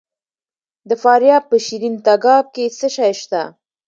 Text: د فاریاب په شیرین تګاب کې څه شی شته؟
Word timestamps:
د 0.89 0.91
فاریاب 1.03 1.43
په 1.51 1.57
شیرین 1.65 1.95
تګاب 2.07 2.45
کې 2.55 2.65
څه 2.77 2.87
شی 2.95 3.13
شته؟ 3.21 3.41